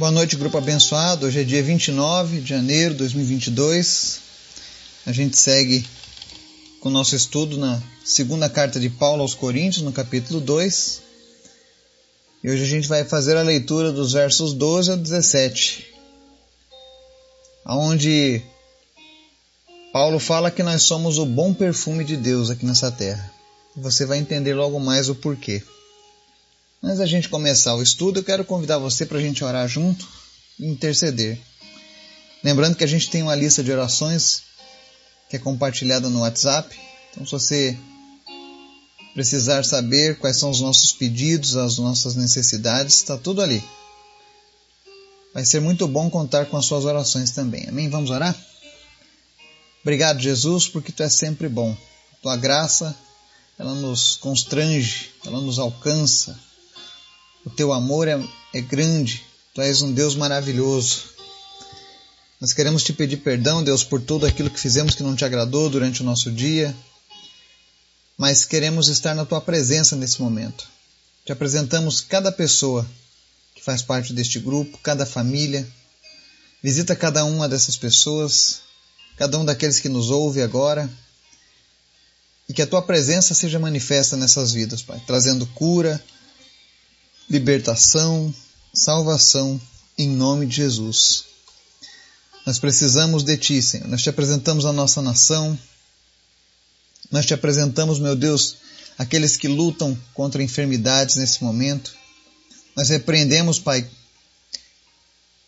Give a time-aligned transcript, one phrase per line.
[0.00, 1.26] Boa noite, grupo abençoado.
[1.26, 4.20] Hoje é dia 29 de janeiro de 2022.
[5.04, 5.86] A gente segue
[6.80, 11.02] com o nosso estudo na segunda carta de Paulo aos Coríntios, no capítulo 2.
[12.42, 15.86] E hoje a gente vai fazer a leitura dos versos 12 a 17,
[17.66, 18.40] onde
[19.92, 23.30] Paulo fala que nós somos o bom perfume de Deus aqui nessa terra.
[23.76, 25.62] Você vai entender logo mais o porquê.
[26.82, 30.08] Antes da gente começar o estudo, eu quero convidar você para a gente orar junto
[30.58, 31.38] e interceder.
[32.42, 34.44] Lembrando que a gente tem uma lista de orações
[35.28, 36.74] que é compartilhada no WhatsApp.
[37.10, 37.78] Então, se você
[39.12, 43.62] precisar saber quais são os nossos pedidos, as nossas necessidades, está tudo ali.
[45.34, 47.68] Vai ser muito bom contar com as suas orações também.
[47.68, 47.90] Amém?
[47.90, 48.34] Vamos orar?
[49.82, 51.76] Obrigado, Jesus, porque tu és sempre bom.
[52.22, 52.96] Tua graça,
[53.58, 56.38] ela nos constrange, ela nos alcança,
[57.44, 58.20] o teu amor é,
[58.52, 61.10] é grande, tu és um Deus maravilhoso.
[62.40, 65.68] Nós queremos te pedir perdão, Deus, por tudo aquilo que fizemos que não te agradou
[65.68, 66.74] durante o nosso dia,
[68.16, 70.66] mas queremos estar na tua presença nesse momento.
[71.24, 72.86] Te apresentamos cada pessoa
[73.54, 75.66] que faz parte deste grupo, cada família.
[76.62, 78.60] Visita cada uma dessas pessoas,
[79.16, 80.90] cada um daqueles que nos ouve agora.
[82.48, 86.02] E que a tua presença seja manifesta nessas vidas, Pai, trazendo cura,
[87.30, 88.34] libertação,
[88.74, 89.60] salvação
[89.96, 91.24] em nome de Jesus.
[92.44, 93.86] Nós precisamos de Ti, Senhor.
[93.86, 95.56] Nós te apresentamos a nossa nação.
[97.10, 98.56] Nós te apresentamos, meu Deus,
[98.98, 101.94] aqueles que lutam contra enfermidades nesse momento.
[102.76, 103.88] Nós repreendemos, Pai,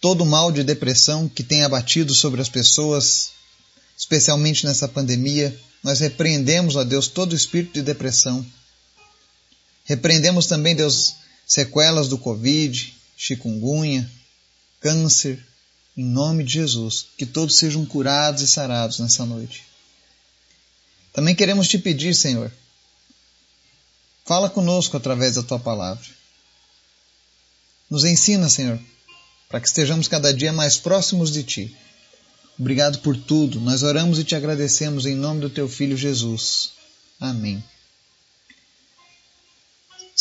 [0.00, 3.30] todo o mal de depressão que tem abatido sobre as pessoas,
[3.96, 5.58] especialmente nessa pandemia.
[5.82, 8.44] Nós repreendemos, ó Deus, todo o espírito de depressão.
[9.84, 11.14] Repreendemos também, Deus,
[11.50, 14.08] sequelas do Covid, chikungunya,
[14.78, 15.44] câncer,
[15.96, 19.64] em nome de Jesus, que todos sejam curados e sarados nessa noite.
[21.12, 22.52] Também queremos te pedir, Senhor,
[24.24, 26.06] fala conosco através da tua palavra.
[27.90, 28.78] Nos ensina, Senhor,
[29.48, 31.76] para que estejamos cada dia mais próximos de ti.
[32.56, 33.60] Obrigado por tudo.
[33.60, 36.70] Nós oramos e te agradecemos em nome do teu filho Jesus.
[37.18, 37.60] Amém.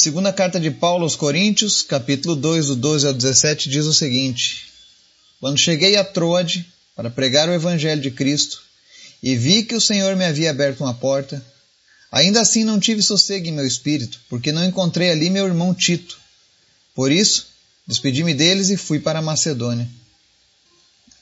[0.01, 4.67] Segunda carta de Paulo aos Coríntios, capítulo 2, do 12 ao 17, diz o seguinte:
[5.41, 6.65] Quando cheguei a Troade
[6.95, 8.61] para pregar o evangelho de Cristo,
[9.21, 11.45] e vi que o Senhor me havia aberto uma porta,
[12.09, 16.17] ainda assim não tive sossego em meu espírito, porque não encontrei ali meu irmão Tito.
[16.95, 17.47] Por isso,
[17.85, 19.85] despedi-me deles e fui para a Macedônia.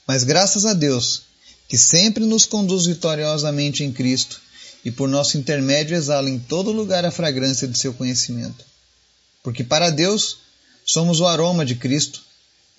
[0.06, 1.24] Mas graças a Deus,
[1.68, 4.40] que sempre nos conduz vitoriosamente em Cristo,
[4.88, 8.64] e por nosso intermédio exala em todo lugar a fragrância de seu conhecimento.
[9.44, 10.38] Porque para Deus
[10.86, 12.24] somos o aroma de Cristo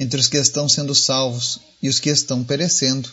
[0.01, 3.13] entre os que estão sendo salvos e os que estão perecendo.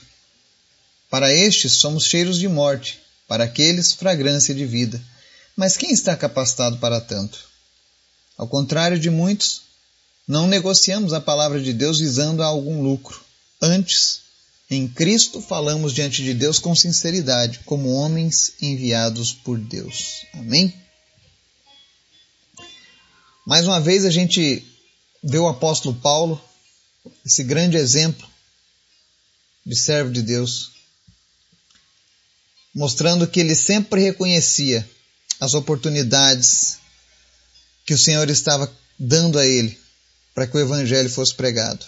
[1.09, 5.03] Para estes somos cheiros de morte, para aqueles fragrância de vida.
[5.57, 7.49] Mas quem está capacitado para tanto?
[8.37, 9.63] Ao contrário de muitos,
[10.25, 13.19] não negociamos a palavra de Deus visando a algum lucro.
[13.61, 14.21] Antes,
[14.69, 20.25] em Cristo falamos diante de Deus com sinceridade, como homens enviados por Deus.
[20.33, 20.73] Amém?
[23.45, 24.65] Mais uma vez a gente
[25.23, 26.41] vê o apóstolo Paulo,
[27.23, 28.27] esse grande exemplo
[29.63, 30.71] de servo de Deus,
[32.73, 34.87] mostrando que ele sempre reconhecia
[35.39, 36.79] as oportunidades
[37.85, 39.79] que o Senhor estava dando a ele
[40.33, 41.85] para que o evangelho fosse pregado.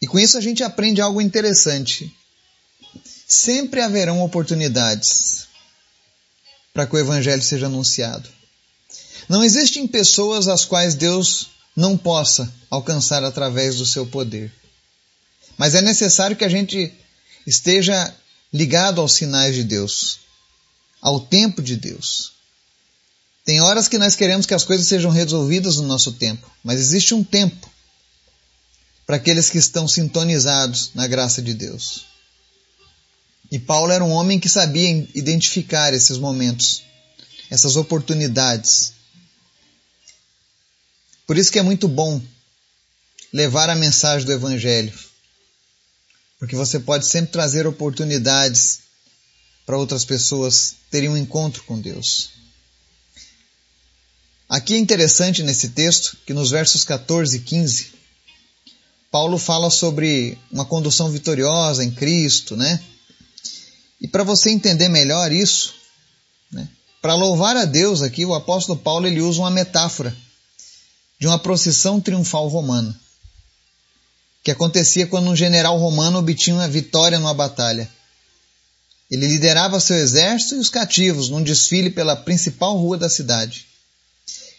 [0.00, 2.14] E com isso a gente aprende algo interessante.
[3.28, 5.48] Sempre haverão oportunidades
[6.72, 8.28] para que o Evangelho seja anunciado.
[9.28, 14.52] Não existem pessoas às quais Deus não possa alcançar através do seu poder.
[15.56, 16.92] Mas é necessário que a gente
[17.46, 18.14] esteja
[18.52, 20.20] ligado aos sinais de Deus,
[21.00, 22.32] ao tempo de Deus.
[23.44, 27.14] Tem horas que nós queremos que as coisas sejam resolvidas no nosso tempo, mas existe
[27.14, 27.70] um tempo
[29.10, 32.06] para aqueles que estão sintonizados na graça de Deus.
[33.50, 36.84] E Paulo era um homem que sabia identificar esses momentos,
[37.50, 38.92] essas oportunidades.
[41.26, 42.22] Por isso que é muito bom
[43.32, 44.96] levar a mensagem do Evangelho,
[46.38, 48.78] porque você pode sempre trazer oportunidades
[49.66, 52.30] para outras pessoas terem um encontro com Deus.
[54.48, 57.99] Aqui é interessante nesse texto que nos versos 14 e 15
[59.10, 62.80] Paulo fala sobre uma condução vitoriosa em Cristo, né?
[64.00, 65.74] E para você entender melhor isso,
[66.50, 66.68] né?
[67.02, 70.16] para louvar a Deus aqui, o apóstolo Paulo ele usa uma metáfora
[71.18, 72.98] de uma procissão triunfal romana,
[74.42, 77.90] que acontecia quando um general romano obtinha uma vitória numa batalha.
[79.10, 83.66] Ele liderava seu exército e os cativos num desfile pela principal rua da cidade.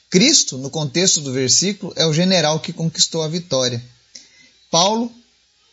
[0.09, 3.81] Cristo, no contexto do versículo, é o general que conquistou a vitória.
[4.71, 5.13] Paulo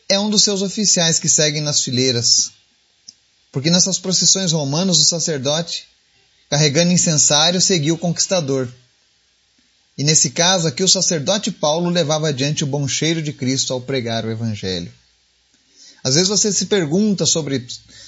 [0.09, 2.51] é um dos seus oficiais que seguem nas fileiras.
[3.53, 5.87] Porque nessas procissões romanas, o sacerdote,
[6.51, 8.69] carregando incensário, seguia o conquistador.
[9.97, 13.81] E nesse caso aqui, o sacerdote Paulo levava adiante o bom cheiro de Cristo ao
[13.81, 14.93] pregar o Evangelho.
[16.03, 17.67] Às vezes você se pergunta sobre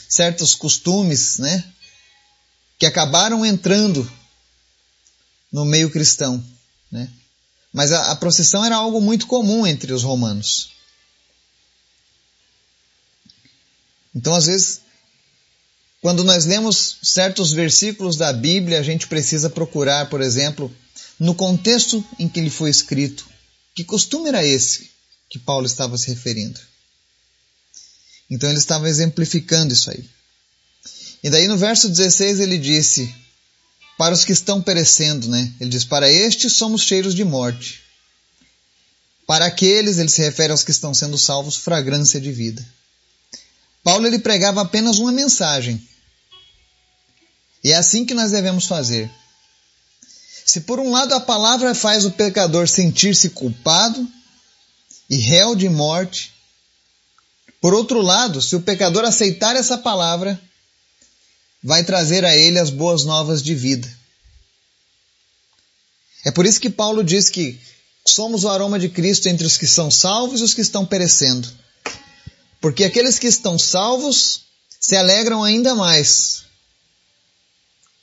[0.08, 1.64] certos costumes, né?
[2.78, 4.10] Que acabaram entrando
[5.52, 6.42] no meio cristão,
[6.90, 7.08] né?
[7.72, 10.79] Mas a, a procissão era algo muito comum entre os romanos.
[14.14, 14.80] Então, às vezes,
[16.00, 20.74] quando nós lemos certos versículos da Bíblia, a gente precisa procurar, por exemplo,
[21.18, 23.28] no contexto em que ele foi escrito,
[23.74, 24.90] que costume era esse
[25.28, 26.58] que Paulo estava se referindo.
[28.30, 30.04] Então ele estava exemplificando isso aí.
[31.22, 33.14] E daí no verso 16 ele disse:
[33.98, 35.52] Para os que estão perecendo, né?
[35.60, 37.82] Ele diz: Para estes somos cheiros de morte.
[39.26, 42.66] Para aqueles, ele se refere aos que estão sendo salvos, fragrância de vida.
[43.82, 45.80] Paulo ele pregava apenas uma mensagem.
[47.62, 49.10] E é assim que nós devemos fazer.
[50.44, 54.06] Se por um lado a palavra faz o pecador sentir-se culpado
[55.08, 56.32] e réu de morte,
[57.60, 60.40] por outro lado, se o pecador aceitar essa palavra,
[61.62, 63.88] vai trazer a ele as boas novas de vida.
[66.24, 67.60] É por isso que Paulo diz que
[68.06, 71.48] somos o aroma de Cristo entre os que são salvos e os que estão perecendo.
[72.60, 74.42] Porque aqueles que estão salvos
[74.78, 76.44] se alegram ainda mais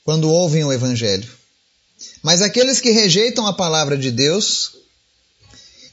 [0.04, 1.30] quando ouvem o Evangelho.
[2.22, 4.72] Mas aqueles que rejeitam a palavra de Deus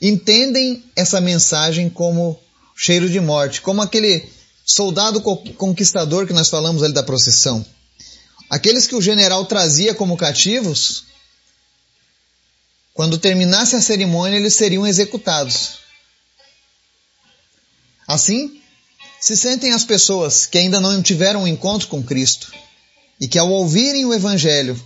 [0.02, 2.40] entendem essa mensagem como
[2.76, 4.28] cheiro de morte, como aquele
[4.66, 7.66] soldado conquistador que nós falamos ali da procissão.
[8.50, 11.06] Aqueles que o general trazia como cativos,
[12.94, 15.85] quando terminasse a cerimônia, eles seriam executados.
[18.16, 18.62] Assim,
[19.20, 22.50] se sentem as pessoas que ainda não tiveram um encontro com Cristo
[23.20, 24.82] e que, ao ouvirem o Evangelho,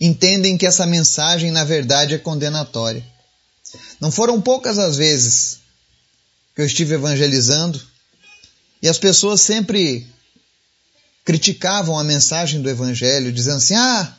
[0.00, 3.04] entendem que essa mensagem, na verdade, é condenatória.
[4.00, 5.58] Não foram poucas as vezes
[6.54, 7.78] que eu estive evangelizando
[8.80, 10.06] e as pessoas sempre
[11.26, 14.16] criticavam a mensagem do Evangelho, dizendo assim: ah,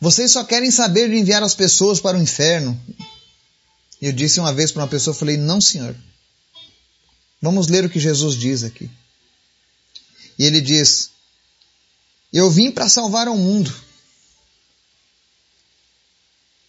[0.00, 2.76] vocês só querem saber de enviar as pessoas para o inferno.
[4.00, 5.94] E eu disse uma vez para uma pessoa, falei: não, senhor.
[7.40, 8.90] Vamos ler o que Jesus diz aqui.
[10.38, 11.10] E ele diz:
[12.32, 13.74] Eu vim para salvar o mundo.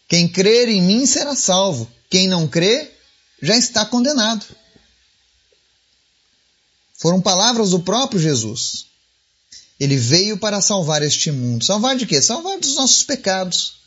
[0.08, 1.90] Quem crer em mim será salvo.
[2.10, 2.92] Quem não crê
[3.42, 4.46] já está condenado.
[6.94, 8.88] Foram palavras do próprio Jesus.
[9.80, 11.64] Ele veio para salvar este mundo.
[11.66, 12.22] Salvar de quê?
[12.22, 13.81] Salvar dos nossos pecados.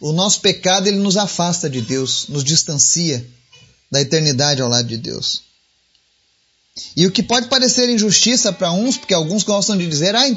[0.00, 3.26] O nosso pecado ele nos afasta de Deus, nos distancia
[3.90, 5.42] da eternidade ao lado de Deus.
[6.96, 10.28] E o que pode parecer injustiça para uns, porque alguns gostam de dizer, ah,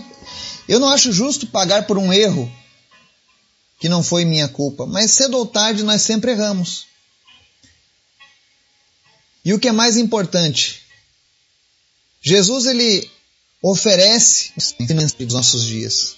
[0.67, 2.51] eu não acho justo pagar por um erro
[3.79, 6.85] que não foi minha culpa, mas cedo ou tarde nós sempre erramos.
[9.43, 10.81] E o que é mais importante,
[12.21, 13.09] Jesus ele
[13.61, 16.15] oferece os nossos dias.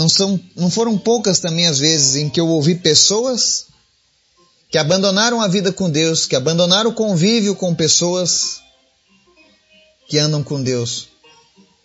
[0.00, 3.66] Não, são, não foram poucas também as vezes em que eu ouvi pessoas
[4.70, 8.62] que abandonaram a vida com Deus, que abandonaram o convívio com pessoas
[10.08, 11.08] que andam com Deus,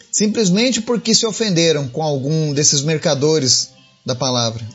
[0.09, 3.71] simplesmente porque se ofenderam com algum desses mercadores
[4.05, 4.65] da palavra.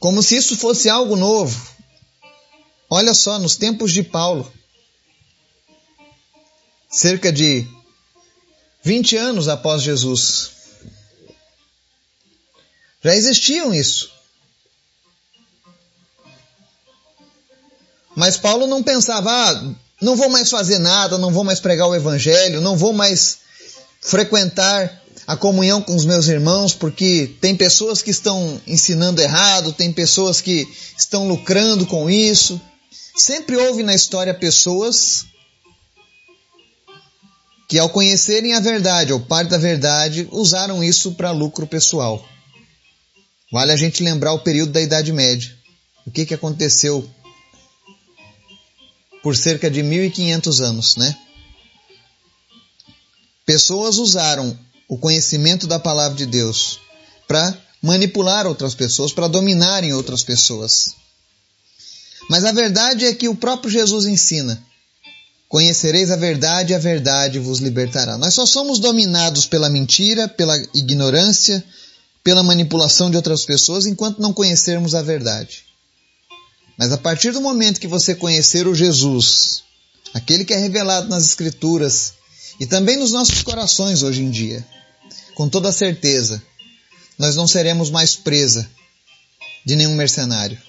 [0.00, 1.76] Como se isso fosse algo novo.
[2.90, 4.52] Olha só, nos tempos de Paulo,
[6.90, 7.64] cerca de
[8.82, 10.55] 20 anos após Jesus,
[13.02, 14.10] já existiam isso.
[18.14, 21.94] Mas Paulo não pensava, ah, não vou mais fazer nada, não vou mais pregar o
[21.94, 23.38] evangelho, não vou mais
[24.00, 29.92] frequentar a comunhão com os meus irmãos, porque tem pessoas que estão ensinando errado, tem
[29.92, 32.60] pessoas que estão lucrando com isso.
[33.16, 35.26] Sempre houve na história pessoas
[37.68, 42.24] que, ao conhecerem a verdade ou parte da verdade, usaram isso para lucro pessoal.
[43.50, 45.54] Vale a gente lembrar o período da Idade Média.
[46.04, 47.08] O que, que aconteceu
[49.22, 51.16] por cerca de 1500 anos, né?
[53.44, 54.56] Pessoas usaram
[54.88, 56.80] o conhecimento da palavra de Deus
[57.26, 60.94] para manipular outras pessoas, para dominarem outras pessoas.
[62.28, 64.60] Mas a verdade é que o próprio Jesus ensina:
[65.48, 68.18] Conhecereis a verdade a verdade vos libertará.
[68.18, 71.64] Nós só somos dominados pela mentira, pela ignorância,
[72.26, 75.64] pela manipulação de outras pessoas enquanto não conhecermos a verdade.
[76.76, 79.62] Mas a partir do momento que você conhecer o Jesus,
[80.12, 82.14] aquele que é revelado nas Escrituras
[82.58, 84.66] e também nos nossos corações hoje em dia,
[85.36, 86.42] com toda certeza,
[87.16, 88.68] nós não seremos mais presa
[89.64, 90.60] de nenhum mercenário.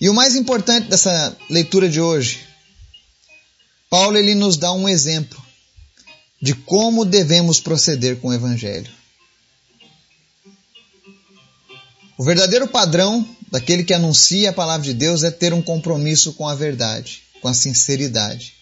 [0.00, 2.40] E o mais importante dessa leitura de hoje,
[3.90, 5.38] Paulo ele nos dá um exemplo
[6.40, 8.99] de como devemos proceder com o evangelho.
[12.20, 16.46] O verdadeiro padrão daquele que anuncia a palavra de Deus é ter um compromisso com
[16.46, 18.52] a verdade, com a sinceridade.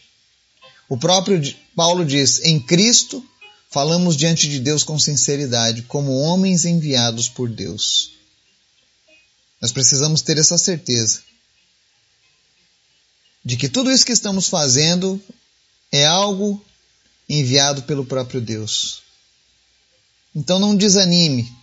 [0.88, 1.42] O próprio
[1.74, 3.20] Paulo diz: em Cristo
[3.68, 8.12] falamos diante de Deus com sinceridade, como homens enviados por Deus.
[9.60, 11.20] Nós precisamos ter essa certeza
[13.44, 15.20] de que tudo isso que estamos fazendo
[15.90, 16.64] é algo
[17.28, 19.02] enviado pelo próprio Deus.
[20.32, 21.57] Então não desanime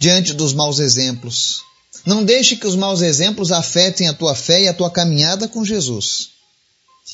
[0.00, 1.62] diante dos maus exemplos.
[2.06, 5.62] Não deixe que os maus exemplos afetem a tua fé e a tua caminhada com
[5.62, 6.30] Jesus.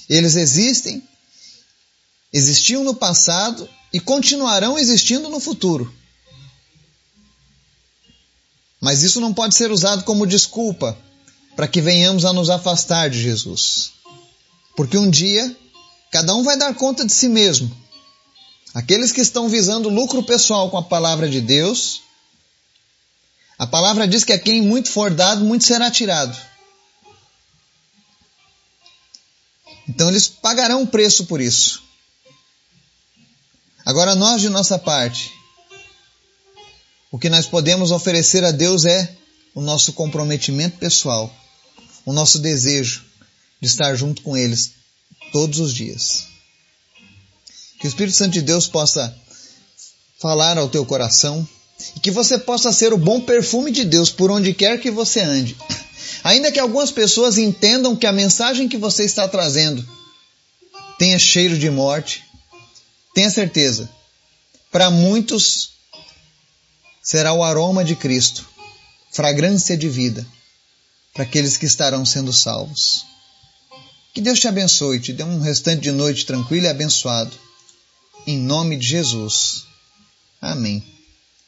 [0.08, 1.02] Eles existem,
[2.32, 5.92] existiam no passado e continuarão existindo no futuro.
[8.80, 10.96] Mas isso não pode ser usado como desculpa
[11.56, 13.90] para que venhamos a nos afastar de Jesus.
[14.76, 15.56] Porque um dia
[16.12, 17.74] cada um vai dar conta de si mesmo.
[18.72, 22.05] Aqueles que estão visando lucro pessoal com a palavra de Deus,
[23.58, 26.36] a palavra diz que a quem muito for dado, muito será tirado.
[29.88, 31.82] Então eles pagarão um preço por isso.
[33.84, 35.32] Agora nós de nossa parte,
[37.10, 39.16] o que nós podemos oferecer a Deus é
[39.54, 41.34] o nosso comprometimento pessoal,
[42.04, 43.04] o nosso desejo
[43.60, 44.72] de estar junto com eles
[45.32, 46.26] todos os dias.
[47.80, 49.16] Que o Espírito Santo de Deus possa
[50.18, 51.48] falar ao teu coração
[51.94, 55.20] e que você possa ser o bom perfume de Deus por onde quer que você
[55.20, 55.56] ande.
[56.24, 59.86] Ainda que algumas pessoas entendam que a mensagem que você está trazendo
[60.98, 62.24] tenha cheiro de morte,
[63.14, 63.88] tenha certeza,
[64.72, 65.70] para muitos
[67.02, 68.48] será o aroma de Cristo,
[69.12, 70.26] fragrância de vida,
[71.14, 73.04] para aqueles que estarão sendo salvos.
[74.12, 77.36] Que Deus te abençoe, te dê um restante de noite tranquilo e abençoado.
[78.26, 79.64] Em nome de Jesus.
[80.40, 80.82] Amém.